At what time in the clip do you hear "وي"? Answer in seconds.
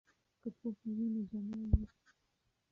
0.97-1.07, 1.77-1.85